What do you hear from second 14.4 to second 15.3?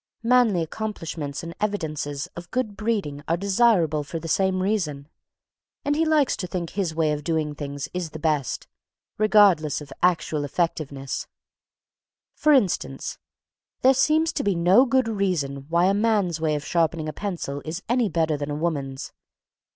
be no good